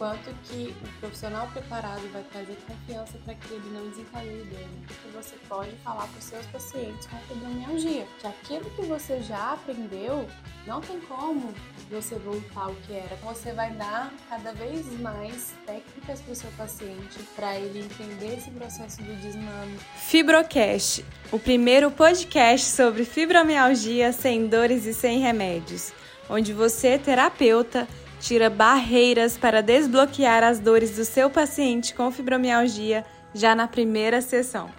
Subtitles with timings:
[0.00, 4.84] quanto que o profissional preparado vai trazer confiança para que ele não desencadeie dele.
[4.86, 9.52] Porque você pode falar para os seus pacientes com fibromialgia que aquilo que você já
[9.52, 10.26] aprendeu
[10.66, 11.52] não tem como
[11.90, 13.14] você voltar ao que era.
[13.16, 18.50] Você vai dar cada vez mais técnicas para o seu paciente para ele entender esse
[18.52, 19.78] processo do desmame.
[19.96, 25.92] Fibrocast, o primeiro podcast sobre fibromialgia sem dores e sem remédios,
[26.30, 27.86] onde você, terapeuta,
[28.20, 34.70] tira barreiras para desbloquear as dores do seu paciente com fibromialgia já na primeira sessão.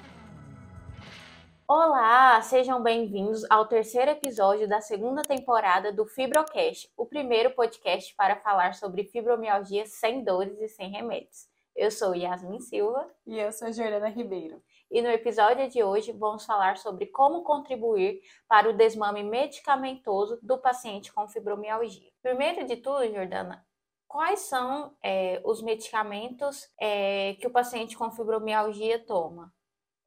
[1.68, 8.36] Olá, sejam bem-vindos ao terceiro episódio da segunda temporada do Fibrocast, o primeiro podcast para
[8.36, 11.50] falar sobre fibromialgia sem dores e sem remédios.
[11.76, 13.10] Eu sou Yasmin Silva.
[13.26, 14.62] E eu sou Jordana Ribeiro.
[14.92, 20.58] E no episódio de hoje vamos falar sobre como contribuir para o desmame medicamentoso do
[20.58, 22.11] paciente com fibromialgia.
[22.22, 23.66] Primeiro de tudo, Jordana,
[24.08, 29.52] quais são é, os medicamentos é, que o paciente com fibromialgia toma?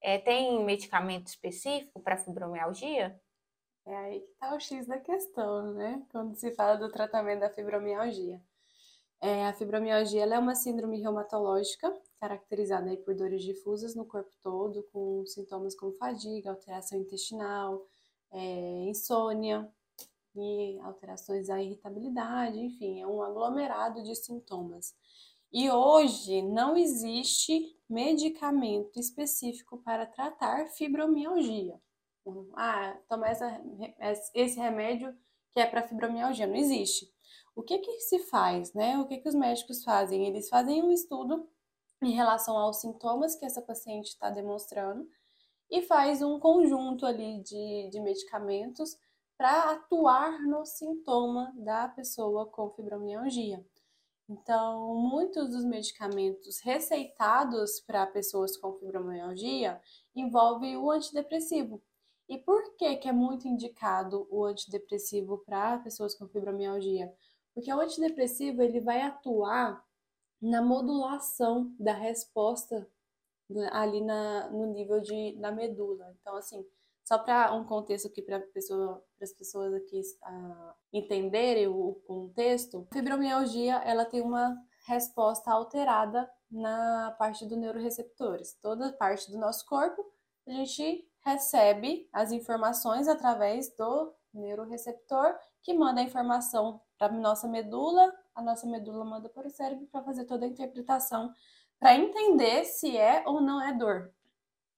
[0.01, 3.21] É, tem medicamento específico para fibromialgia?
[3.87, 6.07] É aí que está o X da questão, né?
[6.11, 8.41] Quando se fala do tratamento da fibromialgia.
[9.21, 15.25] É, a fibromialgia é uma síndrome reumatológica caracterizada por dores difusas no corpo todo, com
[15.27, 17.85] sintomas como fadiga, alteração intestinal,
[18.31, 18.39] é,
[18.89, 19.69] insônia
[20.37, 24.95] e alterações da irritabilidade, enfim, é um aglomerado de sintomas.
[25.53, 31.81] E hoje não existe medicamento específico para tratar fibromialgia.
[32.55, 33.61] Ah, toma essa,
[34.35, 35.15] esse remédio
[35.53, 36.47] que é para fibromialgia.
[36.47, 37.09] Não existe.
[37.55, 38.99] O que que se faz, né?
[38.99, 40.27] O que que os médicos fazem?
[40.27, 41.49] Eles fazem um estudo
[42.03, 45.09] em relação aos sintomas que essa paciente está demonstrando
[45.71, 48.97] e faz um conjunto ali de, de medicamentos
[49.37, 53.65] para atuar no sintoma da pessoa com fibromialgia.
[54.29, 59.81] Então, muitos dos medicamentos receitados para pessoas com fibromialgia
[60.15, 61.83] envolvem o antidepressivo.
[62.29, 67.13] E por que, que é muito indicado o antidepressivo para pessoas com fibromialgia?
[67.53, 69.85] Porque o antidepressivo ele vai atuar
[70.41, 72.89] na modulação da resposta
[73.73, 76.15] ali na, no nível de, da medula.
[76.21, 76.67] Então, assim,
[77.05, 82.95] só para um contexto aqui para pessoa, as pessoas aqui uh, entenderem o, contexto, a
[82.95, 84.57] fibromialgia ela tem uma
[84.87, 88.59] resposta alterada na parte dos neuroreceptores.
[88.63, 90.03] Toda parte do nosso corpo
[90.47, 98.13] a gente recebe as informações através do neuroreceptor que manda a informação para nossa medula,
[98.35, 101.33] a nossa medula manda para o cérebro para fazer toda a interpretação
[101.79, 104.11] para entender se é ou não é dor.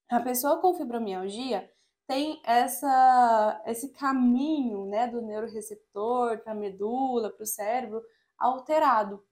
[0.09, 1.71] A pessoa com fibromialgia,
[2.07, 8.03] tem essa, esse caminho né, do neuroreceptor para a medula, para o cérebro,
[8.39, 9.25] alterado.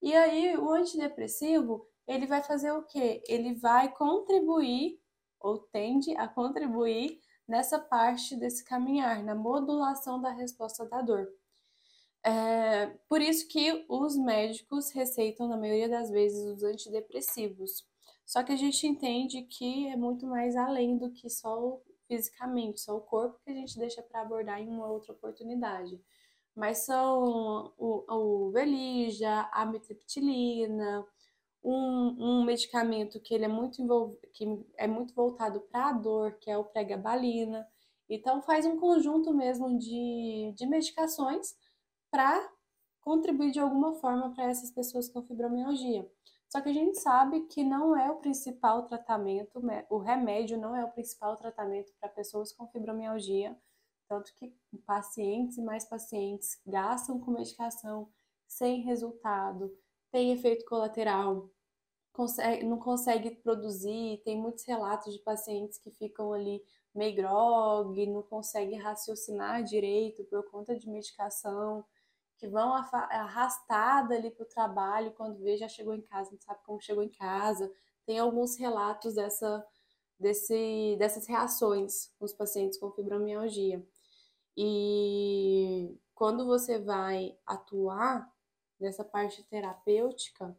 [0.00, 3.22] E aí o antidepressivo, ele vai fazer o quê?
[3.26, 5.00] Ele vai contribuir,
[5.40, 11.28] ou tende a contribuir, nessa parte desse caminhar, na modulação da resposta da dor.
[12.22, 17.86] É, por isso que os médicos receitam, na maioria das vezes, os antidepressivos.
[18.24, 21.78] Só que a gente entende que é muito mais além do que só
[22.14, 26.00] fisicamente, só o corpo que a gente deixa para abordar em uma outra oportunidade.
[26.54, 31.04] Mas são o, o Velija, a mitriptilina,
[31.62, 33.82] um, um, medicamento que ele é muito
[34.32, 34.44] que
[34.76, 37.66] é muito voltado para a dor, que é o pregabalina.
[38.08, 41.56] Então faz um conjunto mesmo de, de medicações
[42.10, 42.48] para
[43.00, 46.08] contribuir de alguma forma para essas pessoas com fibromialgia.
[46.54, 49.60] Só que a gente sabe que não é o principal tratamento,
[49.90, 53.58] o remédio não é o principal tratamento para pessoas com fibromialgia,
[54.08, 54.56] tanto que
[54.86, 58.08] pacientes e mais pacientes gastam com medicação
[58.46, 59.76] sem resultado,
[60.12, 61.50] tem efeito colateral,
[62.12, 66.62] consegue, não consegue produzir, tem muitos relatos de pacientes que ficam ali
[66.94, 71.84] meio grog, não conseguem raciocinar direito por conta de medicação
[72.44, 76.60] que vão arrastada ali para o trabalho, quando vê já chegou em casa, não sabe
[76.62, 77.72] como chegou em casa.
[78.04, 79.66] Tem alguns relatos dessa,
[80.20, 83.82] desse, dessas reações com os pacientes com fibromialgia.
[84.54, 88.30] E quando você vai atuar
[88.78, 90.54] nessa parte terapêutica,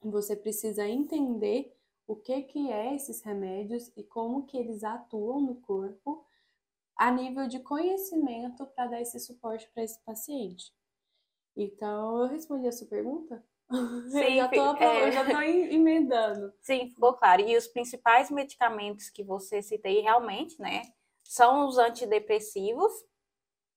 [0.00, 1.76] você precisa entender
[2.06, 6.24] o que, que é esses remédios e como que eles atuam no corpo
[6.94, 10.72] a nível de conhecimento para dar esse suporte para esse paciente.
[11.56, 13.42] Então, eu respondi a sua pergunta?
[14.10, 15.08] Sim, eu já tô, é...
[15.08, 16.52] eu já tô emendando.
[16.60, 17.42] Sim, ficou claro.
[17.42, 20.82] E os principais medicamentos que você citei realmente, né,
[21.24, 22.92] são os antidepressivos.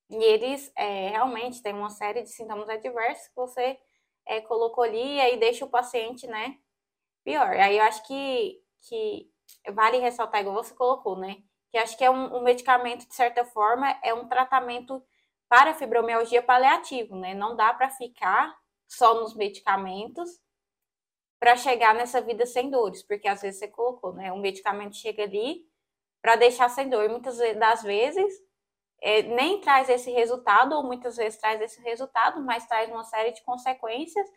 [0.09, 3.79] E eles é, realmente têm uma série de sintomas adversos que você
[4.25, 6.57] é, colocou ali e aí deixa o paciente, né,
[7.23, 7.51] pior.
[7.51, 9.31] Aí eu acho que, que
[9.71, 13.45] vale ressaltar, igual você colocou, né, que acho que é um, um medicamento, de certa
[13.45, 15.03] forma, é um tratamento
[15.49, 18.55] para fibromialgia paliativo, né, não dá para ficar
[18.87, 20.39] só nos medicamentos
[21.39, 25.23] para chegar nessa vida sem dores, porque às vezes você colocou, né, um medicamento chega
[25.23, 25.65] ali
[26.21, 28.31] para deixar sem dor, e muitas das vezes
[29.01, 33.31] é, nem traz esse resultado, ou muitas vezes traz esse resultado, mas traz uma série
[33.31, 34.29] de consequências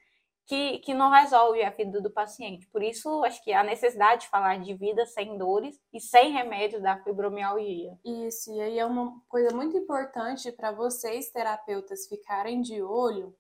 [0.47, 2.67] que, que não resolve a vida do paciente.
[2.69, 6.83] Por isso, acho que a necessidade de falar de vida sem dores e sem remédios
[6.83, 7.99] da fibromialgia.
[8.05, 13.35] Isso, e aí é uma coisa muito importante para vocês, terapeutas, ficarem de olho,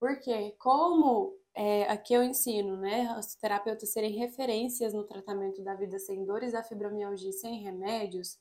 [0.00, 5.98] porque como é, aqui eu ensino, né, os terapeutas serem referências no tratamento da vida
[5.98, 8.38] sem dores, da fibromialgia sem remédios,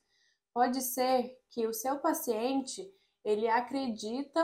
[0.54, 2.88] pode ser que o seu paciente,
[3.24, 4.44] ele acredita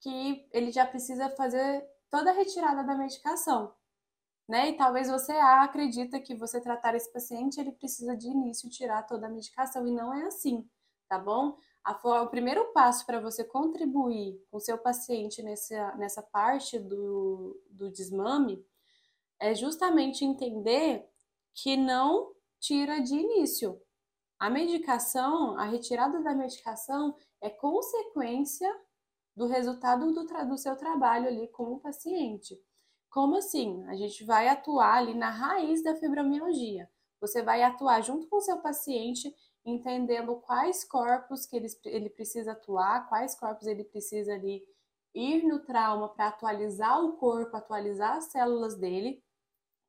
[0.00, 3.74] que ele já precisa fazer toda a retirada da medicação,
[4.46, 4.68] né?
[4.68, 9.26] E talvez você acredita que você tratar esse paciente, ele precisa de início tirar toda
[9.26, 10.68] a medicação, e não é assim,
[11.08, 11.56] tá bom?
[11.82, 17.58] A, o primeiro passo para você contribuir com o seu paciente nessa, nessa parte do,
[17.70, 18.62] do desmame
[19.40, 21.08] é justamente entender
[21.54, 23.80] que não tira de início.
[24.38, 28.70] A medicação, a retirada da medicação é consequência
[29.34, 32.58] do resultado do, do seu trabalho ali com o paciente.
[33.10, 33.84] Como assim?
[33.88, 36.88] A gente vai atuar ali na raiz da fibromialgia.
[37.20, 39.34] Você vai atuar junto com o seu paciente,
[39.64, 44.62] entendendo quais corpos que ele, ele precisa atuar, quais corpos ele precisa ali
[45.14, 49.22] ir no trauma para atualizar o corpo, atualizar as células dele,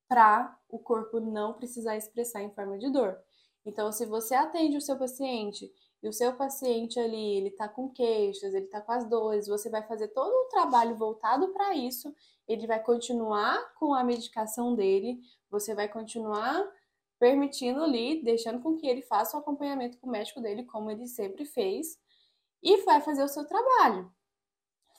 [0.07, 3.17] para o corpo não precisar expressar em forma de dor.
[3.65, 5.71] Então, se você atende o seu paciente
[6.03, 9.69] e o seu paciente ali, ele tá com queixas, ele tá com as dores, você
[9.69, 12.13] vai fazer todo um trabalho voltado para isso,
[12.45, 16.69] ele vai continuar com a medicação dele, você vai continuar
[17.17, 21.07] permitindo ali, deixando com que ele faça o acompanhamento com o médico dele, como ele
[21.07, 21.97] sempre fez,
[22.61, 24.11] e vai fazer o seu trabalho.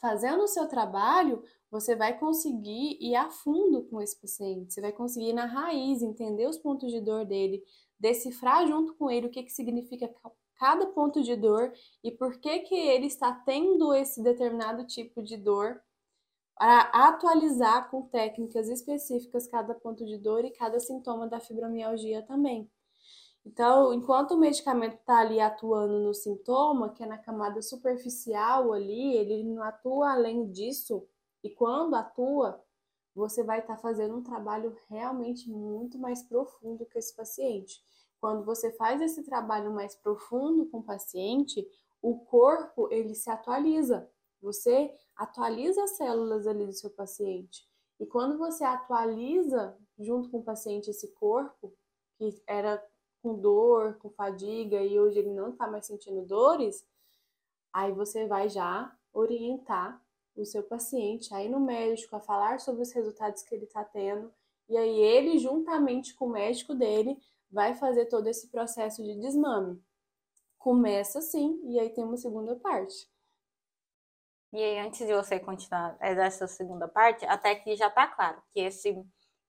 [0.00, 4.92] Fazendo o seu trabalho, você vai conseguir ir a fundo com esse paciente, você vai
[4.92, 7.62] conseguir ir na raiz, entender os pontos de dor dele,
[8.00, 10.08] decifrar junto com ele o que, que significa
[10.64, 11.70] cada ponto de dor
[12.02, 15.78] e por que, que ele está tendo esse determinado tipo de dor,
[16.56, 22.70] para atualizar com técnicas específicas cada ponto de dor e cada sintoma da fibromialgia também.
[23.44, 29.16] Então, enquanto o medicamento está ali atuando no sintoma, que é na camada superficial ali,
[29.18, 31.06] ele não atua além disso.
[31.42, 32.58] E quando atua,
[33.14, 37.84] você vai estar tá fazendo um trabalho realmente muito mais profundo com esse paciente.
[38.24, 41.62] Quando você faz esse trabalho mais profundo com o paciente,
[42.00, 44.10] o corpo ele se atualiza.
[44.40, 47.68] Você atualiza as células ali do seu paciente.
[48.00, 51.70] E quando você atualiza junto com o paciente esse corpo,
[52.16, 52.82] que era
[53.22, 56.82] com dor, com fadiga e hoje ele não está mais sentindo dores,
[57.74, 60.02] aí você vai já orientar
[60.34, 63.84] o seu paciente a ir no médico, a falar sobre os resultados que ele está
[63.84, 64.32] tendo,
[64.66, 67.18] e aí ele, juntamente com o médico dele,
[67.54, 69.80] vai fazer todo esse processo de desmame.
[70.58, 73.08] Começa assim, e aí tem uma segunda parte.
[74.52, 78.60] E aí, antes de você continuar essa segunda parte, até que já está claro que
[78.60, 78.94] esse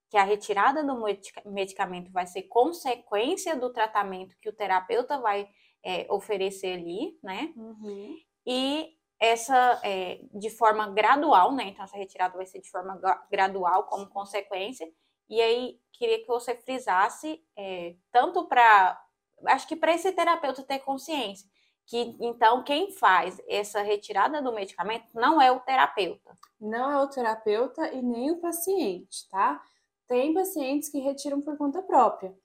[0.10, 1.04] que a retirada do
[1.48, 5.50] medicamento vai ser consequência do tratamento que o terapeuta vai
[5.84, 7.51] é, oferecer ali, né?
[7.58, 8.15] Uhum.
[8.46, 11.65] E essa é, de forma gradual, né?
[11.65, 13.00] Então, essa retirada vai ser de forma
[13.32, 14.88] gradual como consequência.
[15.29, 19.01] E aí, queria que você frisasse, é, tanto para.
[19.48, 21.48] Acho que para esse terapeuta ter consciência,
[21.86, 26.38] que então quem faz essa retirada do medicamento não é o terapeuta.
[26.60, 29.62] Não é o terapeuta e nem o paciente, tá?
[30.08, 32.36] Tem pacientes que retiram por conta própria.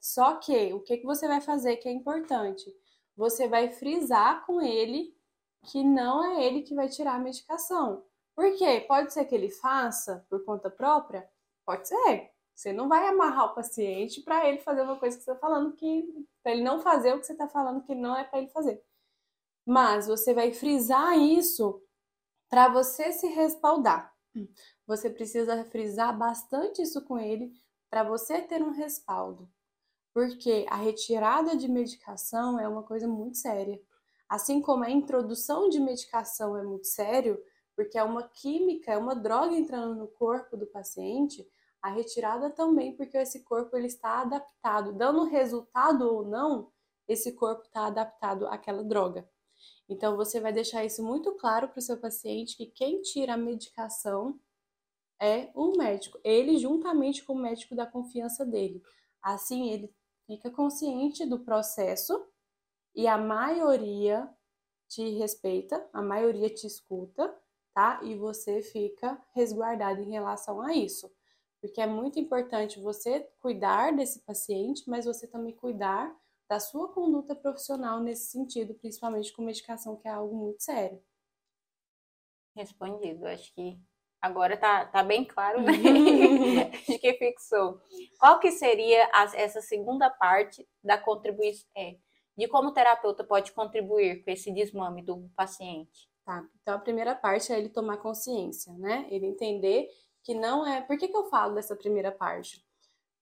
[0.00, 2.64] Só que o que, que você vai fazer que é importante?
[3.16, 5.14] Você vai frisar com ele
[5.66, 8.04] que não é ele que vai tirar a medicação.
[8.34, 8.84] Por quê?
[8.88, 11.28] Pode ser que ele faça por conta própria?
[11.70, 12.32] Pode ser.
[12.52, 15.72] Você não vai amarrar o paciente para ele fazer uma coisa que você está falando
[15.72, 16.26] que.
[16.42, 18.82] para ele não fazer o que você está falando que não é para ele fazer.
[19.64, 21.80] Mas você vai frisar isso
[22.48, 24.12] para você se respaldar.
[24.84, 27.52] Você precisa frisar bastante isso com ele
[27.88, 29.48] para você ter um respaldo.
[30.12, 33.80] Porque a retirada de medicação é uma coisa muito séria.
[34.28, 37.40] Assim como a introdução de medicação é muito sério,
[37.76, 41.48] porque é uma química, é uma droga entrando no corpo do paciente,
[41.82, 46.70] a retirada também, porque esse corpo ele está adaptado, dando resultado ou não,
[47.08, 49.28] esse corpo está adaptado àquela droga.
[49.88, 53.38] Então você vai deixar isso muito claro para o seu paciente que quem tira a
[53.38, 54.38] medicação
[55.20, 58.82] é um médico, ele juntamente com o médico da confiança dele.
[59.22, 59.94] Assim, ele
[60.26, 62.26] fica consciente do processo
[62.94, 64.32] e a maioria
[64.88, 67.34] te respeita, a maioria te escuta,
[67.74, 68.00] tá?
[68.02, 71.10] E você fica resguardado em relação a isso.
[71.60, 76.14] Porque é muito importante você cuidar desse paciente, mas você também cuidar
[76.48, 81.00] da sua conduta profissional nesse sentido, principalmente com medicação, que é algo muito sério.
[82.56, 83.78] Respondido, acho que
[84.20, 85.72] agora tá, tá bem claro, né?
[86.86, 87.80] de que fixou.
[88.18, 91.96] Qual que seria a, essa segunda parte da contribuição, é,
[92.36, 96.10] de como o terapeuta pode contribuir com esse desmame do paciente?
[96.24, 99.06] Tá, então a primeira parte é ele tomar consciência, né?
[99.10, 99.88] Ele entender
[100.24, 100.80] que não é.
[100.82, 102.64] Por que, que eu falo dessa primeira parte?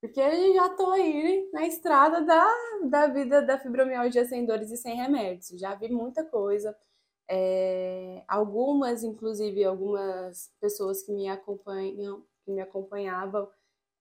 [0.01, 2.47] Porque eu já tô aí na estrada da,
[2.85, 5.49] da vida da fibromialgia sem dores e sem remédios.
[5.59, 6.75] Já vi muita coisa.
[7.29, 13.49] É, algumas, inclusive, algumas pessoas que me acompanham, que me acompanhavam,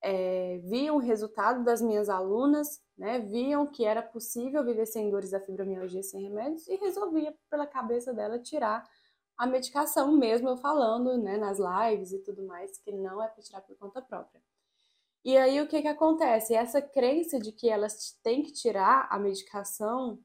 [0.02, 3.18] é, viam o resultado das minhas alunas, né?
[3.18, 8.14] Viam que era possível viver sem dores da fibromialgia sem remédios e resolvia pela cabeça
[8.14, 8.84] dela tirar
[9.38, 13.42] a medicação, mesmo eu falando, né, nas lives e tudo mais, que não é para
[13.42, 14.42] tirar por conta própria.
[15.24, 16.54] E aí o que que acontece?
[16.54, 20.18] Essa crença de que elas têm que tirar a medicação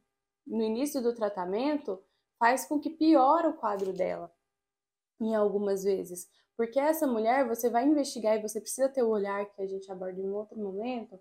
[0.46, 2.04] no início do tratamento
[2.40, 4.34] faz com que piore o quadro dela,
[5.22, 6.28] em algumas vezes.
[6.58, 9.92] Porque essa mulher, você vai investigar e você precisa ter o olhar que a gente
[9.92, 11.20] aborda em um outro momento,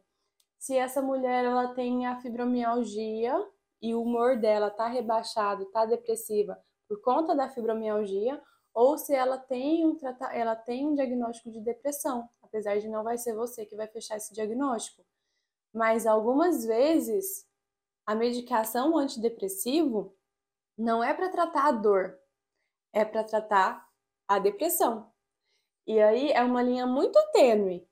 [0.59, 3.35] se essa mulher ela tem a fibromialgia
[3.81, 8.39] e o humor dela tá rebaixado, tá depressiva, por conta da fibromialgia
[8.75, 9.99] ou se ela tem um,
[10.31, 14.19] ela tem um diagnóstico de depressão, apesar de não vai ser você que vai fechar
[14.19, 15.03] esse diagnóstico.
[15.73, 17.49] Mas algumas vezes
[18.05, 20.15] a medicação antidepressivo
[20.77, 22.19] não é para tratar a dor,
[22.93, 23.89] é para tratar
[24.29, 25.11] a depressão.
[25.87, 27.89] E aí é uma linha muito tênue,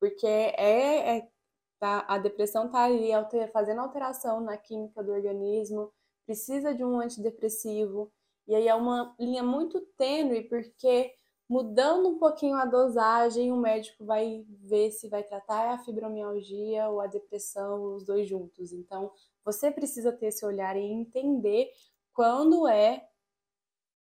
[0.00, 1.30] porque é, é
[1.78, 5.92] tá, a depressão está ali alter, fazendo alteração na química do organismo,
[6.26, 8.12] precisa de um antidepressivo,
[8.50, 11.14] e aí é uma linha muito tênue, porque
[11.48, 17.00] mudando um pouquinho a dosagem, o médico vai ver se vai tratar a fibromialgia ou
[17.00, 18.72] a depressão, os dois juntos.
[18.72, 19.12] Então,
[19.44, 21.70] você precisa ter esse olhar e entender
[22.12, 23.08] quando é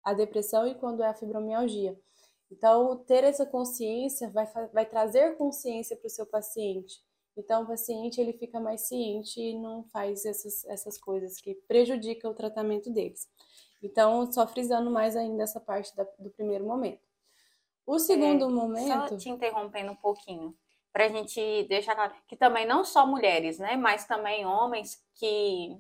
[0.03, 2.01] a depressão e quando é a fibromialgia.
[2.51, 6.99] Então, ter essa consciência vai, vai trazer consciência para o seu paciente.
[7.37, 12.31] Então, o paciente ele fica mais ciente e não faz essas, essas coisas que prejudicam
[12.31, 13.29] o tratamento deles.
[13.83, 17.01] Então, só frisando mais ainda essa parte da, do primeiro momento.
[17.87, 19.09] O segundo é, momento.
[19.09, 20.55] Só te interrompendo um pouquinho,
[20.93, 25.77] para a gente deixar claro que também não só mulheres, né, mas também homens que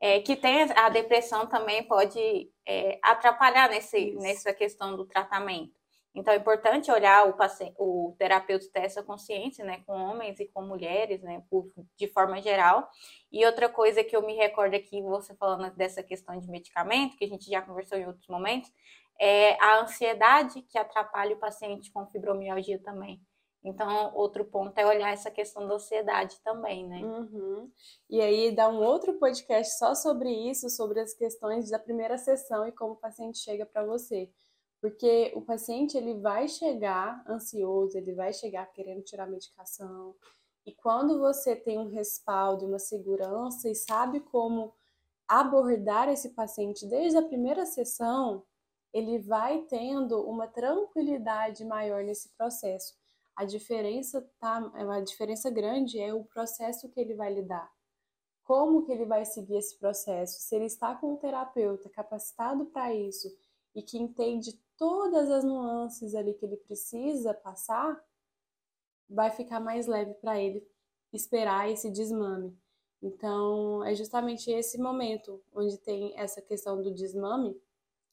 [0.00, 5.79] é, que tem a depressão também pode é, atrapalhar nesse, nessa questão do tratamento.
[6.14, 10.46] Então é importante olhar o, paciente, o terapeuta ter essa consciência, né, com homens e
[10.46, 11.42] com mulheres, né,
[11.96, 12.88] de forma geral.
[13.30, 17.24] E outra coisa que eu me recordo aqui, você falando dessa questão de medicamento, que
[17.24, 18.72] a gente já conversou em outros momentos,
[19.20, 23.20] é a ansiedade que atrapalha o paciente com fibromialgia também.
[23.62, 27.02] Então, outro ponto é olhar essa questão da ansiedade também, né?
[27.02, 27.70] Uhum.
[28.08, 32.66] E aí, dá um outro podcast só sobre isso, sobre as questões da primeira sessão
[32.66, 34.30] e como o paciente chega para você.
[34.80, 40.14] Porque o paciente ele vai chegar ansioso, ele vai chegar querendo tirar medicação.
[40.64, 44.72] E quando você tem um respaldo, uma segurança e sabe como
[45.28, 48.44] abordar esse paciente desde a primeira sessão,
[48.92, 52.94] ele vai tendo uma tranquilidade maior nesse processo.
[53.36, 57.70] A diferença tá, uma diferença grande é o processo que ele vai lidar.
[58.42, 60.40] Como que ele vai seguir esse processo?
[60.40, 63.28] Se ele está com um terapeuta capacitado para isso
[63.74, 68.02] e que entende todas as nuances ali que ele precisa passar,
[69.06, 70.66] vai ficar mais leve para ele
[71.12, 72.58] esperar esse desmame.
[73.02, 77.60] Então, é justamente esse momento onde tem essa questão do desmame.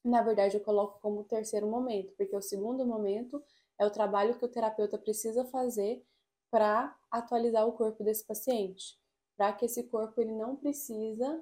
[0.03, 3.41] Na verdade, eu coloco como o terceiro momento, porque o segundo momento
[3.79, 6.05] é o trabalho que o terapeuta precisa fazer
[6.51, 8.99] para atualizar o corpo desse paciente,
[9.37, 11.41] para que esse corpo ele não precisa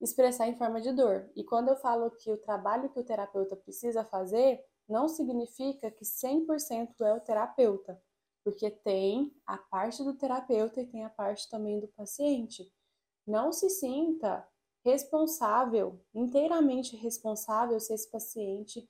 [0.00, 1.30] expressar em forma de dor.
[1.34, 6.04] E quando eu falo que o trabalho que o terapeuta precisa fazer, não significa que
[6.04, 8.00] 100% é o terapeuta,
[8.44, 12.70] porque tem a parte do terapeuta e tem a parte também do paciente.
[13.26, 14.46] Não se sinta
[14.84, 18.86] responsável, inteiramente responsável se esse paciente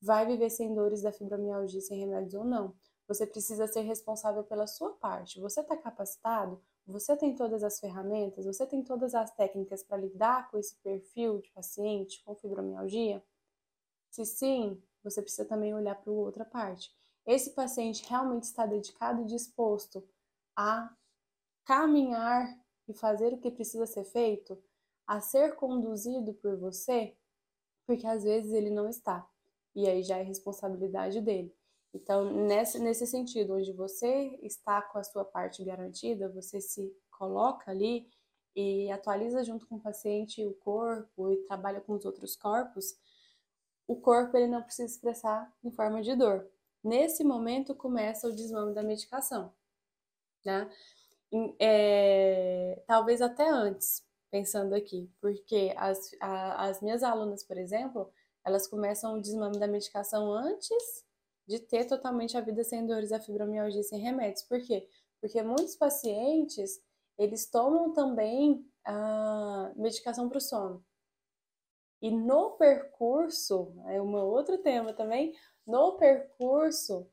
[0.00, 2.74] vai viver sem dores da fibromialgia sem remédios ou não.
[3.06, 5.40] Você precisa ser responsável pela sua parte.
[5.40, 6.62] Você está capacitado?
[6.86, 8.44] Você tem todas as ferramentas?
[8.44, 13.24] Você tem todas as técnicas para lidar com esse perfil de paciente com fibromialgia?
[14.10, 16.94] Se sim, você precisa também olhar para outra parte.
[17.26, 20.06] esse paciente realmente está dedicado e disposto
[20.54, 20.94] a
[21.64, 22.54] caminhar
[22.86, 24.62] e fazer o que precisa ser feito,
[25.06, 27.16] a ser conduzido por você,
[27.86, 29.26] porque às vezes ele não está.
[29.74, 31.54] E aí já é responsabilidade dele.
[31.94, 37.70] Então, nesse, nesse sentido, onde você está com a sua parte garantida, você se coloca
[37.70, 38.08] ali
[38.56, 42.96] e atualiza junto com o paciente o corpo e trabalha com os outros corpos,
[43.86, 46.48] o corpo ele não precisa expressar em forma de dor.
[46.82, 49.52] Nesse momento começa o desmame da medicação,
[50.44, 50.68] né?
[51.58, 58.12] É, talvez até antes, pensando aqui, porque as, a, as minhas alunas, por exemplo,
[58.44, 61.04] elas começam o desmame da medicação antes
[61.46, 64.42] de ter totalmente a vida sem dores, a fibromialgia sem remédios.
[64.42, 64.88] Por quê?
[65.20, 66.82] Porque muitos pacientes,
[67.18, 70.84] eles tomam também a medicação para o sono.
[72.00, 75.34] E no percurso, é um outro tema também,
[75.66, 77.08] no percurso,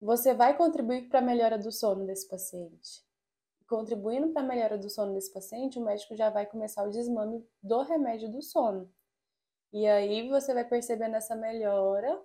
[0.00, 3.02] você vai contribuir para a melhora do sono desse paciente.
[3.66, 7.46] Contribuindo para a melhora do sono desse paciente, o médico já vai começar o desmame
[7.62, 8.92] do remédio do sono.
[9.72, 12.22] E aí você vai percebendo essa melhora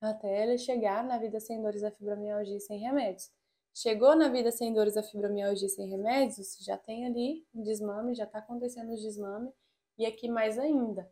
[0.00, 3.30] até ele chegar na vida sem dores da fibromialgia sem remédios.
[3.74, 8.24] Chegou na vida sem dores da fibromialgia sem remédios, já tem ali um desmame, já
[8.24, 9.52] está acontecendo o desmame,
[9.96, 11.10] e aqui mais ainda.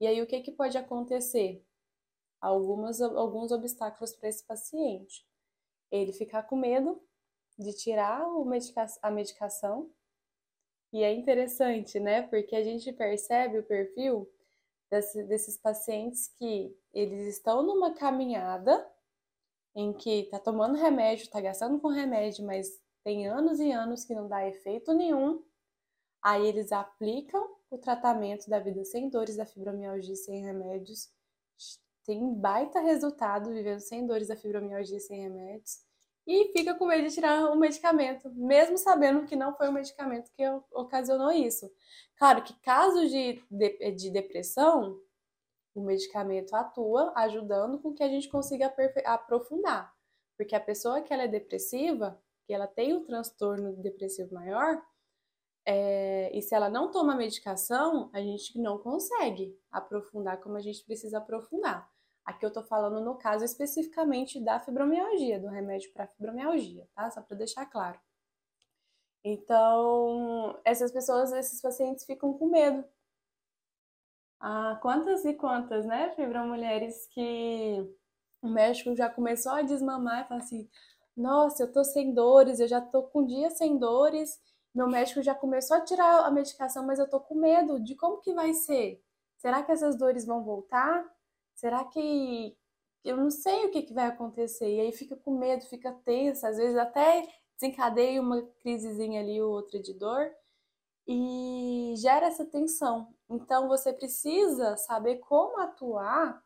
[0.00, 1.64] E aí o que, que pode acontecer?
[2.44, 5.26] algumas, alguns obstáculos para esse paciente.
[5.90, 7.02] Ele ficar com medo
[7.58, 9.90] de tirar medica a medicação.
[10.92, 12.22] E é interessante, né?
[12.22, 14.30] Porque a gente percebe o perfil
[14.94, 18.88] desse, desses pacientes que eles estão numa caminhada
[19.74, 22.68] em que tá tomando remédio, tá gastando com remédio, mas
[23.02, 25.44] tem anos e anos que não dá efeito nenhum.
[26.22, 31.10] Aí eles aplicam o tratamento da vida sem dores, da fibromialgia sem remédios,
[32.04, 35.83] tem baita resultado vivendo sem dores da fibromialgia sem remédios
[36.26, 40.30] e fica com medo de tirar o medicamento, mesmo sabendo que não foi o medicamento
[40.32, 41.70] que ocasionou isso.
[42.16, 44.98] Claro que casos de, de, de depressão,
[45.74, 48.72] o medicamento atua ajudando com que a gente consiga
[49.04, 49.92] aprofundar,
[50.36, 54.82] porque a pessoa que ela é depressiva, que ela tem um transtorno depressivo maior,
[55.66, 60.84] é, e se ela não toma medicação, a gente não consegue aprofundar como a gente
[60.84, 61.90] precisa aprofundar.
[62.24, 67.10] Aqui eu tô falando no caso especificamente da fibromialgia, do remédio para fibromialgia, tá?
[67.10, 68.00] Só para deixar claro.
[69.22, 72.84] Então, essas pessoas, esses pacientes ficam com medo.
[74.40, 77.82] Ah, quantas e quantas, né, fibromulheres que
[78.42, 80.68] o médico já começou a desmamar e fala assim:
[81.16, 84.38] nossa, eu tô sem dores, eu já tô com dias sem dores,
[84.74, 88.20] meu médico já começou a tirar a medicação, mas eu tô com medo de como
[88.20, 89.02] que vai ser.
[89.38, 91.04] Será que essas dores vão voltar?
[91.54, 92.56] Será que
[93.04, 94.68] eu não sei o que, que vai acontecer?
[94.68, 97.26] E aí fica com medo, fica tensa, às vezes até
[97.58, 100.30] desencadeia uma crisezinha ali ou outra de dor
[101.06, 103.14] e gera essa tensão.
[103.28, 106.42] Então você precisa saber como atuar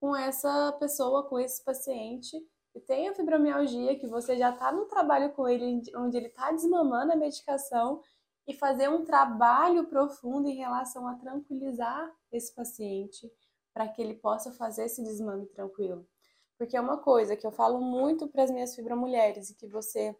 [0.00, 2.36] com essa pessoa, com esse paciente
[2.72, 6.52] que tem a fibromialgia, que você já está no trabalho com ele, onde ele está
[6.52, 8.02] desmamando a medicação
[8.46, 13.32] e fazer um trabalho profundo em relação a tranquilizar esse paciente
[13.76, 16.08] para que ele possa fazer esse desmame tranquilo.
[16.56, 20.16] Porque é uma coisa que eu falo muito para as minhas fibromulheres e que você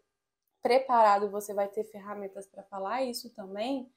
[0.61, 3.91] preparado, você vai ter ferramentas para falar isso também,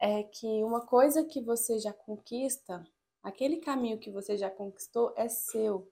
[0.00, 2.84] é que uma coisa que você já conquista,
[3.22, 5.88] aquele caminho que você já conquistou é seu.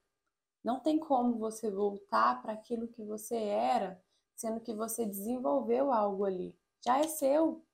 [0.65, 4.03] Não tem como você voltar para aquilo que você era,
[4.35, 6.59] sendo que você desenvolveu algo ali.
[6.85, 7.65] Já é seu.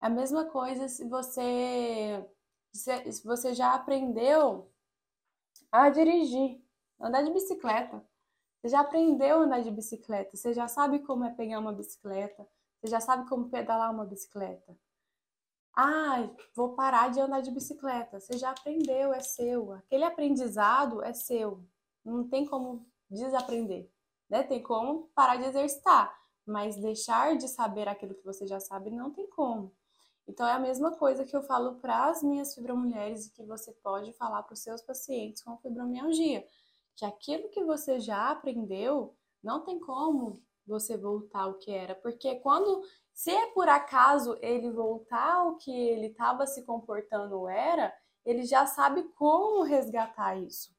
[0.00, 2.24] É a mesma coisa se você
[2.72, 4.70] se você já aprendeu
[5.70, 6.62] a dirigir,
[7.00, 8.04] andar de bicicleta.
[8.60, 12.48] Você já aprendeu a andar de bicicleta, você já sabe como é pegar uma bicicleta,
[12.80, 14.76] você já sabe como pedalar uma bicicleta.
[15.80, 18.18] Ah, vou parar de andar de bicicleta.
[18.18, 19.72] Você já aprendeu, é seu.
[19.72, 21.62] Aquele aprendizado é seu.
[22.04, 23.88] Não tem como desaprender,
[24.28, 24.42] né?
[24.42, 26.12] Tem como parar de exercitar,
[26.44, 29.72] mas deixar de saber aquilo que você já sabe não tem como.
[30.28, 33.72] Então é a mesma coisa que eu falo para as minhas fibromulheres e que você
[33.72, 36.46] pode falar para os seus pacientes com fibromialgia,
[36.94, 42.36] que aquilo que você já aprendeu não tem como você voltar ao que era, porque
[42.40, 42.82] quando
[43.14, 47.92] se é por acaso ele voltar ao que ele estava se comportando era,
[48.24, 50.76] ele já sabe como resgatar isso.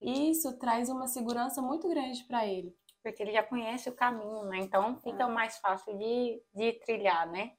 [0.00, 2.74] Isso traz uma segurança muito grande para ele.
[3.02, 4.58] Porque ele já conhece o caminho, né?
[4.58, 5.26] Então fica é.
[5.28, 7.52] mais fácil de, de trilhar, né?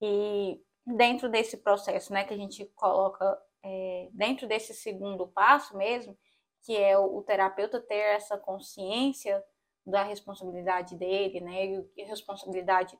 [0.00, 6.16] E dentro desse processo, né, que a gente coloca é, dentro desse segundo passo mesmo,
[6.62, 9.42] que é o, o terapeuta ter essa consciência
[9.84, 11.86] da responsabilidade dele, né?
[11.96, 12.98] E a responsabilidade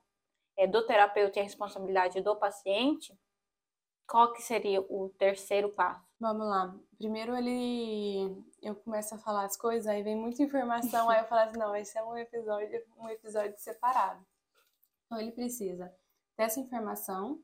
[0.57, 3.13] é, do terapeuta e a responsabilidade do paciente,
[4.07, 6.07] qual que seria o terceiro passo?
[6.19, 6.75] Vamos lá.
[6.97, 11.43] Primeiro ele eu começo a falar as coisas, aí vem muita informação, aí eu falo
[11.43, 14.25] assim, não, esse é um episódio, um episódio separado.
[15.05, 15.93] Então ele precisa
[16.37, 17.43] dessa informação,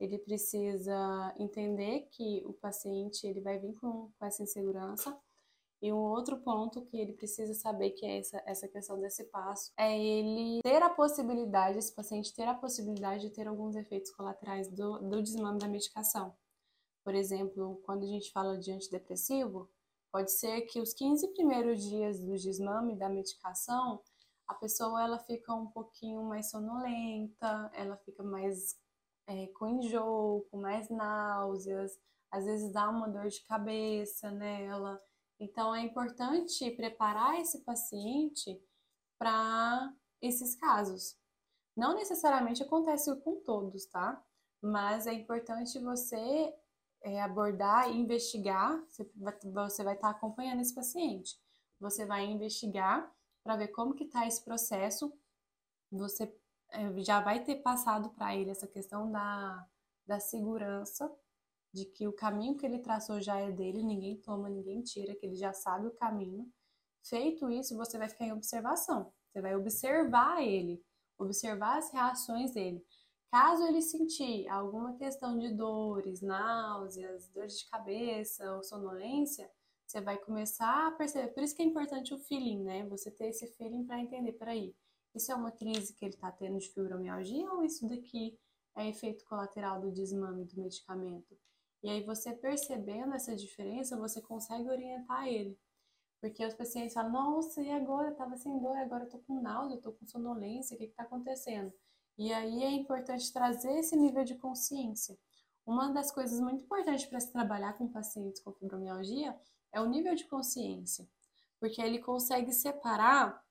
[0.00, 5.16] ele precisa entender que o paciente ele vai vir com, com essa insegurança,
[5.84, 9.70] e um outro ponto que ele precisa saber, que é essa, essa questão desse passo,
[9.76, 14.66] é ele ter a possibilidade, esse paciente ter a possibilidade de ter alguns efeitos colaterais
[14.70, 16.34] do, do desmame da medicação.
[17.04, 19.70] Por exemplo, quando a gente fala de antidepressivo,
[20.10, 24.00] pode ser que os 15 primeiros dias do desmame da medicação,
[24.46, 28.76] a pessoa ela fica um pouquinho mais sonolenta, ela fica mais
[29.26, 31.98] é, com enjoo, com mais náuseas,
[32.30, 35.00] às vezes dá uma dor de cabeça nela.
[35.38, 38.60] Então, é importante preparar esse paciente
[39.18, 41.16] para esses casos.
[41.76, 44.22] Não necessariamente acontece com todos, tá?
[44.60, 46.54] Mas é importante você
[47.02, 48.82] é, abordar e investigar.
[48.88, 51.38] Você vai, você vai estar acompanhando esse paciente.
[51.78, 53.13] Você vai investigar
[53.44, 55.12] para ver como que está esse processo.
[55.92, 56.34] Você
[56.70, 59.68] é, já vai ter passado para ele essa questão da,
[60.06, 61.14] da segurança
[61.72, 65.26] de que o caminho que ele traçou já é dele, ninguém toma, ninguém tira, que
[65.26, 66.50] ele já sabe o caminho.
[67.04, 69.12] Feito isso, você vai ficar em observação.
[69.28, 70.82] Você vai observar ele,
[71.18, 72.84] observar as reações dele.
[73.30, 79.50] Caso ele sentir alguma questão de dores, náuseas, dores de cabeça ou sonolência,
[79.86, 81.28] você vai começar a perceber.
[81.28, 82.84] Por isso que é importante o feeling, né?
[82.88, 84.74] Você ter esse feeling para entender, peraí,
[85.14, 88.38] isso é uma crise que ele está tendo de fibromialgia ou isso daqui
[88.76, 91.38] é efeito colateral do desmame do medicamento?
[91.82, 95.58] E aí você percebendo essa diferença, você consegue orientar ele.
[96.20, 98.08] Porque os pacientes falam, nossa, e agora?
[98.08, 100.86] Eu tava sem dor, agora eu tô com náusea, eu tô com sonolência, o que
[100.86, 101.70] que tá acontecendo?
[102.16, 105.18] E aí é importante trazer esse nível de consciência.
[105.66, 109.38] Uma das coisas muito importantes para se trabalhar com pacientes com fibromialgia
[109.74, 111.06] é o nível de consciência.
[111.60, 113.42] Porque ele consegue separar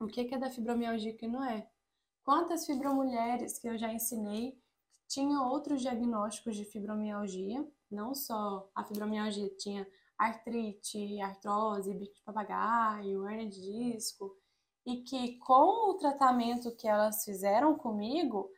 [0.00, 1.68] o que é da fibromialgia e o que não é.
[2.24, 4.58] Quantas fibromulheres que eu já ensinei
[5.06, 13.28] tinham outros diagnósticos de fibromialgia não só a fibromialgia, tinha artrite, artrose, bico de papagaio,
[13.28, 14.34] hernia de disco,
[14.86, 18.50] e que com o tratamento que elas fizeram comigo,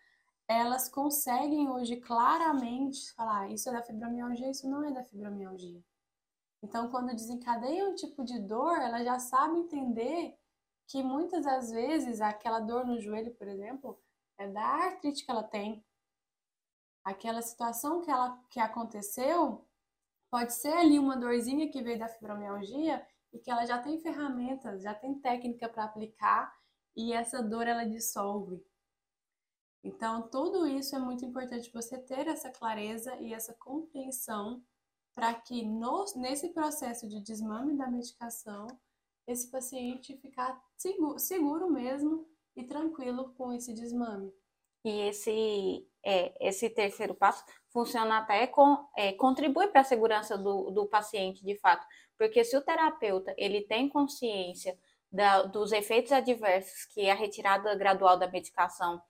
[0.46, 5.82] elas conseguem hoje claramente falar isso é da fibromialgia, isso não é da fibromialgia.
[6.64, 10.34] Então, quando desencadeia um tipo de dor, ela já sabe entender
[10.86, 14.02] que muitas das vezes aquela dor no joelho, por exemplo,
[14.38, 15.84] é da artrite que ela tem,
[17.04, 19.68] aquela situação que, ela, que aconteceu
[20.30, 24.80] pode ser ali uma dorzinha que veio da fibromialgia e que ela já tem ferramentas,
[24.80, 26.50] já tem técnica para aplicar
[26.96, 28.64] e essa dor ela dissolve.
[29.82, 34.64] Então, tudo isso é muito importante você ter essa clareza e essa compreensão
[35.14, 38.66] para que no, nesse processo de desmame da medicação,
[39.26, 44.32] esse paciente ficar seguro, seguro mesmo e tranquilo com esse desmame.
[44.84, 50.70] E esse, é, esse terceiro passo funciona até com, é, contribui para a segurança do,
[50.70, 51.86] do paciente, de fato.
[52.18, 54.78] Porque se o terapeuta ele tem consciência
[55.10, 59.00] da, dos efeitos adversos que a retirada gradual da medicação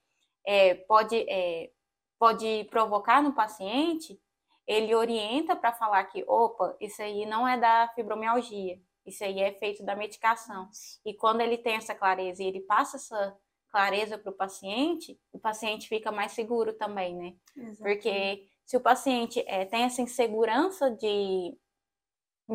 [0.46, 1.70] é, pode, é,
[2.18, 4.20] pode provocar no paciente,
[4.66, 9.48] ele orienta para falar que, opa, isso aí não é da fibromialgia, isso aí é
[9.48, 10.68] efeito da medicação.
[11.04, 13.36] E quando ele tem essa clareza e ele passa essa
[13.68, 17.34] clareza para o paciente, o paciente fica mais seguro também, né?
[17.56, 17.82] Exatamente.
[17.82, 21.58] Porque se o paciente é, tem essa insegurança de,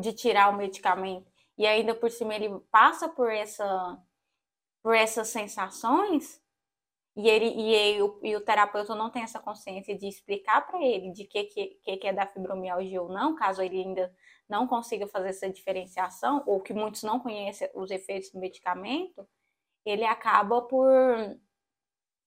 [0.02, 4.02] de tirar o medicamento e ainda por cima ele passa por essa
[4.82, 6.42] por essas sensações
[7.16, 11.12] e ele e, ele, e o terapeuta não tem essa consciência de explicar para ele
[11.12, 14.14] de que, que que é da fibromialgia ou não, caso ele ainda
[14.48, 19.28] não consiga fazer essa diferenciação ou que muitos não conhecem os efeitos do medicamento,
[19.86, 20.92] ele acaba por,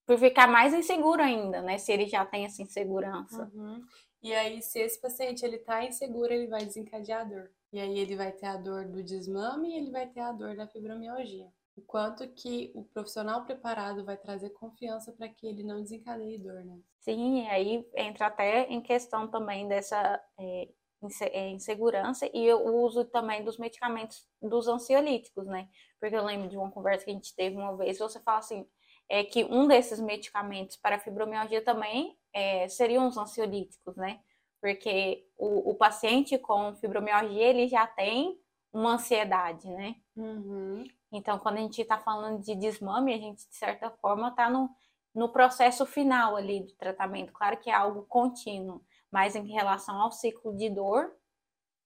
[0.06, 1.78] por ficar mais inseguro ainda, né?
[1.78, 3.50] Se ele já tem essa insegurança.
[3.52, 3.82] Uhum.
[4.22, 7.50] E aí, se esse paciente ele tá inseguro, ele vai desencadear a dor.
[7.72, 10.54] E aí ele vai ter a dor do desmame e ele vai ter a dor
[10.54, 11.52] da fibromialgia.
[11.76, 16.64] O quanto que o profissional preparado vai trazer confiança para que ele não desencadeie dor,
[16.64, 16.78] né?
[17.00, 20.68] Sim, e aí entra até em questão também dessa é,
[21.22, 25.68] é, insegurança e o uso também dos medicamentos dos ansiolíticos, né?
[25.98, 28.66] Porque eu lembro de uma conversa que a gente teve uma vez, você fala assim,
[29.08, 34.20] é que um desses medicamentos para fibromialgia também é, seriam os ansiolíticos, né?
[34.60, 38.38] Porque o, o paciente com fibromialgia, ele já tem
[38.72, 39.96] uma ansiedade, né?
[40.16, 40.84] Uhum.
[41.10, 44.70] Então, quando a gente está falando de desmame, a gente, de certa forma, está no,
[45.14, 47.32] no processo final ali do tratamento.
[47.32, 51.14] Claro que é algo contínuo, mas em relação ao ciclo de dor,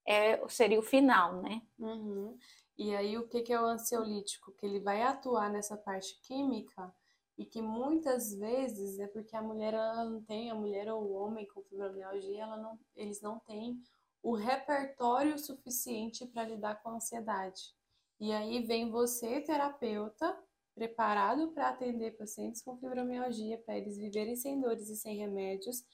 [0.06, 1.62] é, seria o final, né?
[1.78, 2.38] Uhum.
[2.78, 4.52] E aí, o que, que é o ansiolítico?
[4.52, 6.94] Que ele vai atuar nessa parte química
[7.38, 11.12] e que muitas vezes é porque a mulher ela não tem, a mulher ou o
[11.12, 13.82] homem com fibromialgia, ela não, eles não têm
[14.22, 17.75] o repertório suficiente para lidar com a ansiedade.
[18.18, 20.36] E aí vem você, terapeuta,
[20.74, 25.84] preparado para atender pacientes com fibromialgia, para eles viverem sem dores e sem remédios,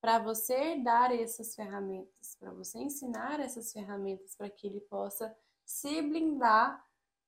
[0.00, 6.00] para você dar essas ferramentas, para você ensinar essas ferramentas para que ele possa se
[6.00, 6.82] blindar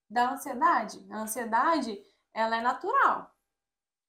[0.09, 1.07] da ansiedade.
[1.11, 3.31] A ansiedade, ela é natural.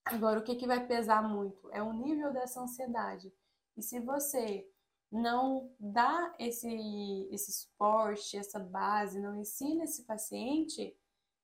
[0.05, 3.33] Agora, o que, que vai pesar muito é o nível dessa ansiedade.
[3.75, 4.69] E se você
[5.13, 10.97] não dá esse, esse suporte, essa base, não ensina esse paciente,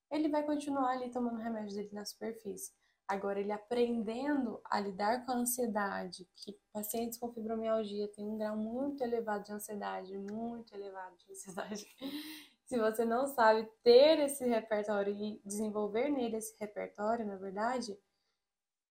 [0.09, 2.73] ele vai continuar ali tomando remédio dele na superfície.
[3.07, 8.57] Agora, ele aprendendo a lidar com a ansiedade, que pacientes com fibromialgia têm um grau
[8.57, 11.85] muito elevado de ansiedade, muito elevado de ansiedade.
[12.65, 17.97] Se você não sabe ter esse repertório e desenvolver nele esse repertório, na verdade,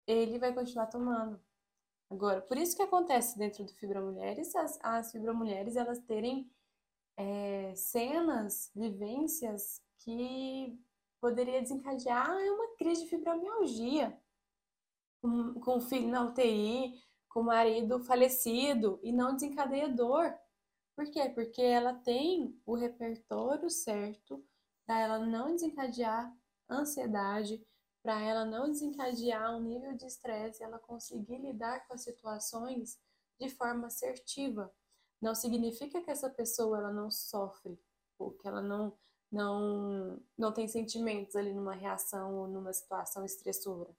[0.06, 1.40] ele vai continuar tomando.
[2.10, 6.50] Agora, por isso que acontece dentro do Fibromulheres, as, as Fibromulheres, elas terem
[7.16, 10.78] é, cenas, vivências que
[11.20, 14.18] poderia desencadear uma crise de fibromialgia,
[15.20, 16.94] com, com o filho na UTI,
[17.28, 20.32] com o marido falecido e não desencadeia dor.
[20.96, 21.28] Por quê?
[21.28, 24.42] Porque ela tem o repertório certo
[24.86, 26.34] para ela não desencadear
[26.70, 27.64] ansiedade,
[28.02, 32.98] para ela não desencadear um nível de estresse, ela conseguir lidar com as situações
[33.40, 34.72] de forma assertiva.
[35.20, 37.78] Não significa que essa pessoa ela não sofre,
[38.18, 38.96] ou que ela não
[39.30, 43.94] não, não tem sentimentos ali numa reação ou numa situação estressora.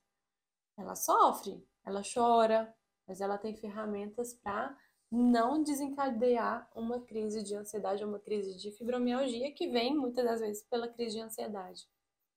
[0.77, 2.73] Ela sofre, ela chora,
[3.07, 4.75] mas ela tem ferramentas para
[5.11, 10.63] não desencadear uma crise de ansiedade uma crise de fibromialgia que vem muitas das vezes
[10.63, 11.87] pela crise de ansiedade.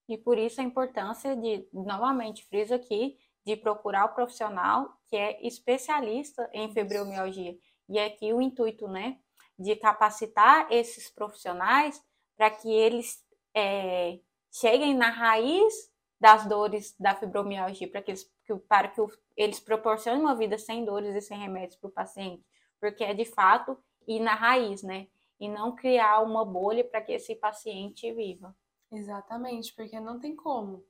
[0.08, 5.46] E por isso a importância de, novamente, friso aqui, de procurar o profissional que é
[5.46, 7.56] especialista em fibromialgia.
[7.88, 9.18] E aqui o intuito, né,
[9.58, 12.02] de capacitar esses profissionais
[12.36, 13.22] para que eles
[13.54, 14.18] é,
[14.50, 18.30] cheguem na raiz das dores da fibromialgia, para que eles,
[18.68, 19.00] para que
[19.36, 22.44] eles proporcionem uma vida sem dores e sem remédios para o paciente,
[22.80, 25.08] porque é de fato ir na raiz, né?
[25.40, 28.54] E não criar uma bolha para que esse paciente viva.
[28.92, 30.84] Exatamente, porque não tem como.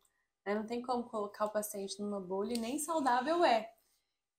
[0.45, 0.55] Né?
[0.55, 3.73] Não tem como colocar o paciente numa bolha e nem saudável é.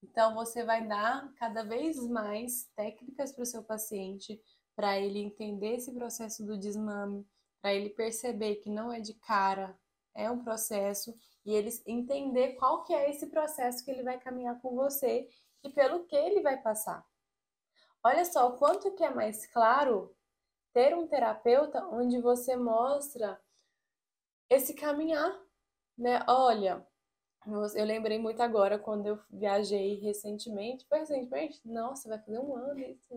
[0.04, 4.41] Então, você vai dar cada vez mais técnicas para o seu paciente,
[4.76, 7.26] para ele entender esse processo do desmame,
[7.62, 9.80] para ele perceber que não é de cara,
[10.13, 14.60] é um processo e ele entender qual que é esse processo que ele vai caminhar
[14.62, 15.30] com você
[15.63, 17.06] e pelo que ele vai passar.
[18.04, 20.13] Olha só o quanto que é mais claro
[20.73, 23.39] ter um terapeuta onde você mostra
[24.50, 25.40] esse caminhar,
[25.98, 26.24] né?
[26.28, 26.86] Olha,
[27.76, 31.60] eu lembrei muito agora quando eu viajei recentemente, foi recentemente?
[31.66, 33.08] Nossa, vai fazer um ano isso,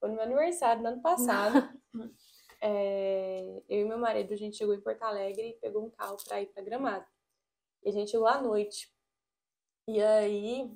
[0.00, 1.68] foi no meu aniversário, no ano passado.
[2.60, 6.16] é, eu e meu marido, a gente chegou em Porto Alegre e pegou um carro
[6.24, 7.06] para ir para Gramado.
[7.84, 8.92] E a gente chegou à noite.
[9.86, 10.70] E aí,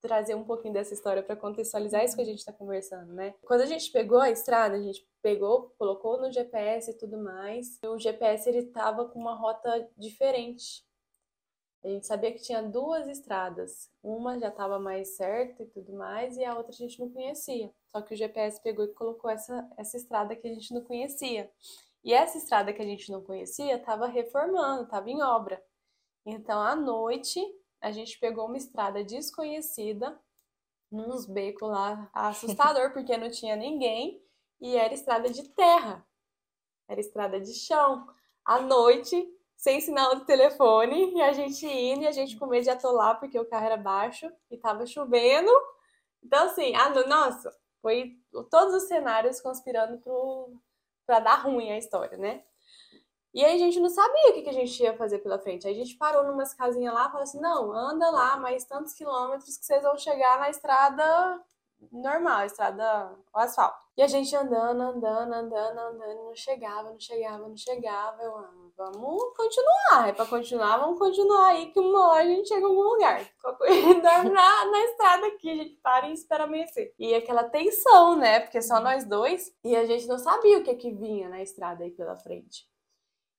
[0.00, 3.34] trazer um pouquinho dessa história para contextualizar isso que a gente está conversando, né?
[3.42, 7.80] Quando a gente pegou a estrada, a gente pegou, colocou no GPS e tudo mais.
[7.82, 10.86] E o GPS ele tava com uma rota diferente.
[11.82, 13.90] A gente sabia que tinha duas estradas.
[14.00, 17.72] Uma já estava mais certa e tudo mais, e a outra a gente não conhecia.
[17.90, 21.50] Só que o GPS pegou e colocou essa, essa estrada que a gente não conhecia.
[22.04, 25.60] E essa estrada que a gente não conhecia estava reformando, estava em obra.
[26.24, 27.40] Então, à noite,
[27.80, 30.16] a gente pegou uma estrada desconhecida,
[30.88, 34.24] nos becos lá, assustador, porque não tinha ninguém,
[34.60, 36.06] e era estrada de terra.
[36.88, 38.06] Era estrada de chão.
[38.44, 42.64] À noite, sem sinal de telefone, e a gente indo e a gente com medo
[42.64, 45.50] de atolar porque o carro era baixo e tava chovendo.
[46.22, 48.16] Então, assim, ah, nossa, foi
[48.50, 50.00] todos os cenários conspirando
[51.06, 52.44] para dar ruim a história, né?
[53.32, 55.66] E aí a gente não sabia o que, que a gente ia fazer pela frente.
[55.66, 58.94] Aí a gente parou numas casinhas lá e falou assim: não, anda lá mais tantos
[58.94, 61.44] quilômetros que vocês vão chegar na estrada
[61.92, 63.86] normal, estrada o asfalto.
[63.96, 68.22] E a gente andando, andando, andando, andando, não chegava, não chegava, não chegava.
[68.22, 70.08] Eu, ah, vamos continuar.
[70.08, 73.20] É para continuar, vamos continuar aí que uma hora a gente chega em algum lugar.
[73.42, 76.94] Dorme na, na estrada aqui, a gente para e espera amanhecer.
[76.98, 78.40] E aquela tensão, né?
[78.40, 81.82] Porque só nós dois e a gente não sabia o que que vinha na estrada
[81.82, 82.68] aí pela frente.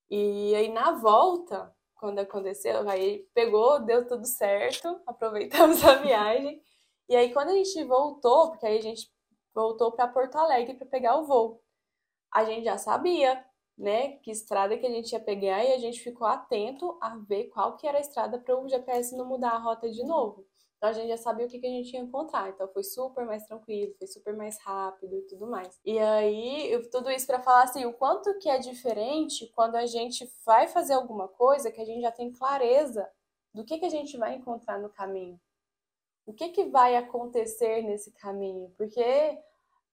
[0.10, 6.62] E aí na volta, quando aconteceu, aí pegou, deu tudo certo, aproveitamos a viagem.
[7.10, 9.12] E aí quando a gente voltou, porque aí a gente
[9.54, 11.62] voltou para Porto Alegre para pegar o voo.
[12.32, 13.44] A gente já sabia,
[13.78, 17.46] né, que estrada que a gente ia pegar e a gente ficou atento a ver
[17.46, 20.46] qual que era a estrada para o GPS não mudar a rota de novo.
[20.78, 22.50] Então a gente já sabia o que, que a gente ia encontrar.
[22.50, 25.80] Então foi super mais tranquilo, foi super mais rápido e tudo mais.
[25.84, 29.86] E aí, eu, tudo isso para falar assim, o quanto que é diferente quando a
[29.86, 33.10] gente vai fazer alguma coisa que a gente já tem clareza
[33.54, 35.40] do que, que a gente vai encontrar no caminho.
[36.28, 38.70] O que, que vai acontecer nesse caminho?
[38.78, 39.40] Porque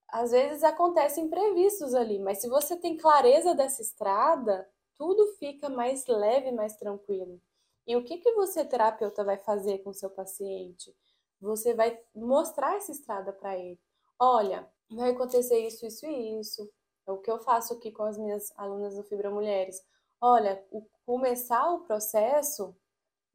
[0.08, 6.04] às vezes acontecem imprevistos ali, mas se você tem clareza dessa estrada, tudo fica mais
[6.08, 7.40] leve, mais tranquilo.
[7.86, 10.92] E o que, que você, terapeuta, vai fazer com seu paciente?
[11.40, 13.78] Você vai mostrar essa estrada para ele.
[14.18, 16.68] Olha, vai acontecer isso, isso e isso.
[17.06, 19.80] É o que eu faço aqui com as minhas alunas do Fibra Mulheres.
[20.20, 22.74] Olha, o, começar o processo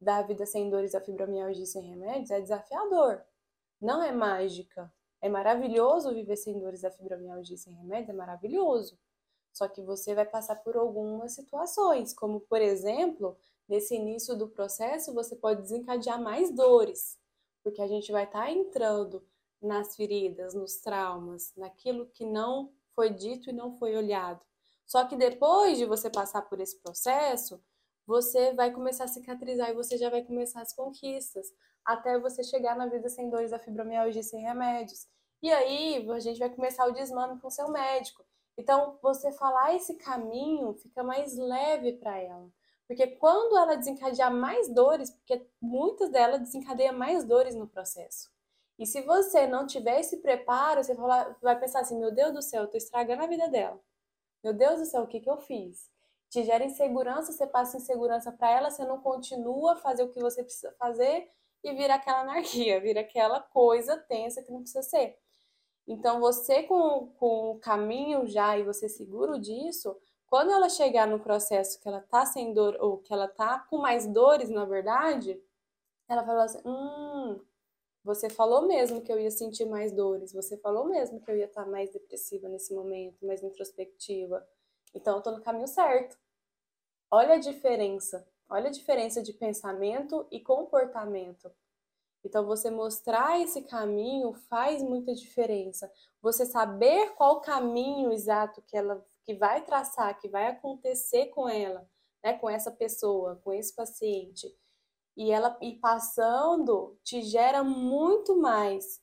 [0.00, 3.22] da vida sem dores da fibromialgia sem remédios é desafiador.
[3.80, 4.92] Não é mágica.
[5.20, 8.98] É maravilhoso viver sem dores da fibromialgia sem remédio, é maravilhoso.
[9.52, 13.36] Só que você vai passar por algumas situações, como por exemplo,
[13.68, 17.18] nesse início do processo, você pode desencadear mais dores,
[17.62, 19.22] porque a gente vai estar tá entrando
[19.60, 24.40] nas feridas, nos traumas, naquilo que não foi dito e não foi olhado.
[24.86, 27.62] Só que depois de você passar por esse processo,
[28.10, 31.46] você vai começar a cicatrizar e você já vai começar as conquistas,
[31.84, 35.06] até você chegar na vida sem dores da fibromialgia sem remédios.
[35.40, 38.24] E aí a gente vai começar o desmame com o seu médico.
[38.58, 42.50] Então, você falar esse caminho fica mais leve para ela.
[42.88, 48.28] Porque quando ela desencadear mais dores, porque muitas delas desencadeiam mais dores no processo.
[48.76, 50.94] E se você não tiver esse preparo, você
[51.40, 53.80] vai pensar assim: meu Deus do céu, eu tô estragando a vida dela.
[54.42, 55.88] Meu Deus do céu, o que, que eu fiz?
[56.30, 60.20] Te gera insegurança, você passa insegurança para ela, você não continua a fazer o que
[60.20, 61.28] você precisa fazer
[61.62, 65.18] e vira aquela anarquia, vira aquela coisa tensa que não precisa ser.
[65.86, 71.18] Então, você com, com o caminho já e você seguro disso, quando ela chegar no
[71.18, 75.42] processo que ela tá sem dor, ou que ela tá com mais dores, na verdade,
[76.08, 77.40] ela vai falar assim: hum,
[78.04, 81.46] você falou mesmo que eu ia sentir mais dores, você falou mesmo que eu ia
[81.46, 84.46] estar tá mais depressiva nesse momento, mais introspectiva.
[84.94, 86.18] Então, eu tô no caminho certo.
[87.10, 88.26] Olha a diferença.
[88.48, 91.50] Olha a diferença de pensamento e comportamento.
[92.24, 95.90] Então, você mostrar esse caminho faz muita diferença.
[96.20, 101.88] Você saber qual caminho exato que ela que vai traçar, que vai acontecer com ela,
[102.24, 104.52] né, com essa pessoa, com esse paciente,
[105.16, 109.00] e ela ir passando, te gera muito mais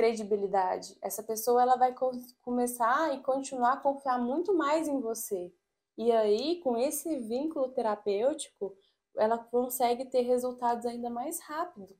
[0.00, 0.96] credibilidade.
[1.02, 1.94] Essa pessoa ela vai
[2.40, 5.52] começar e continuar a confiar muito mais em você.
[5.98, 8.74] E aí, com esse vínculo terapêutico,
[9.14, 11.94] ela consegue ter resultados ainda mais rápido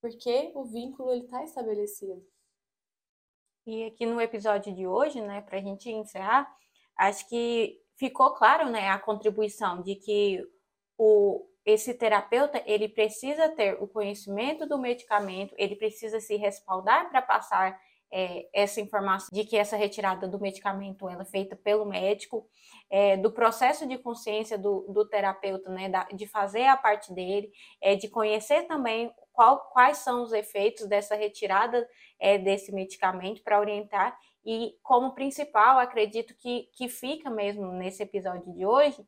[0.00, 2.22] porque o vínculo ele está estabelecido.
[3.66, 6.54] E aqui no episódio de hoje, né, para a gente encerrar,
[6.94, 10.46] acho que ficou claro, né, a contribuição de que
[10.98, 17.22] o esse terapeuta ele precisa ter o conhecimento do medicamento, ele precisa se respaldar para
[17.22, 17.78] passar
[18.12, 22.48] é, essa informação de que essa retirada do medicamento ela é feita pelo médico,
[22.88, 27.50] é, do processo de consciência do, do terapeuta, né, da, de fazer a parte dele,
[27.82, 31.88] é, de conhecer também qual, quais são os efeitos dessa retirada
[32.20, 34.16] é, desse medicamento para orientar.
[34.46, 39.04] E como principal, acredito que, que fica mesmo nesse episódio de hoje,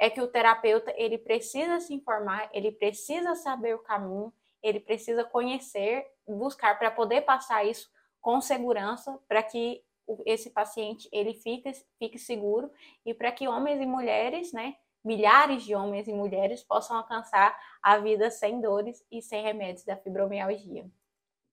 [0.00, 4.32] é que o terapeuta ele precisa se informar, ele precisa saber o caminho,
[4.62, 9.84] ele precisa conhecer, buscar para poder passar isso com segurança, para que
[10.24, 12.72] esse paciente ele fique, fique seguro
[13.04, 17.98] e para que homens e mulheres, né, milhares de homens e mulheres possam alcançar a
[17.98, 20.90] vida sem dores e sem remédios da fibromialgia.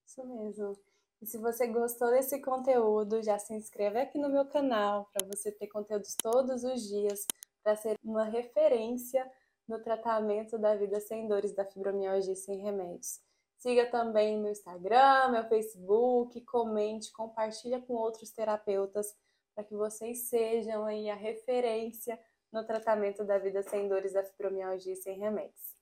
[0.06, 0.74] Isso mesmo.
[1.22, 5.52] E se você gostou desse conteúdo, já se inscreve aqui no meu canal para você
[5.52, 7.26] ter conteúdos todos os dias
[7.68, 9.30] para ser uma referência
[9.68, 13.20] no tratamento da vida sem dores da fibromialgia sem remédios.
[13.58, 19.14] Siga também meu Instagram, meu Facebook, comente, compartilha com outros terapeutas
[19.54, 22.18] para que vocês sejam aí a referência
[22.54, 25.77] no tratamento da vida sem dores da fibromialgia sem remédios.